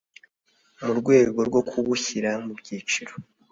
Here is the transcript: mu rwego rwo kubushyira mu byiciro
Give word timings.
mu 0.85 0.91
rwego 0.99 1.39
rwo 1.47 1.61
kubushyira 1.69 2.31
mu 2.45 2.53
byiciro 2.59 3.13